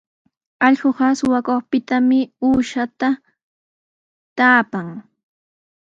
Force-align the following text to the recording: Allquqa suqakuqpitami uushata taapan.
Allquqa 0.65 1.07
suqakuqpitami 1.19 2.19
uushata 2.47 3.09
taapan. 4.37 4.87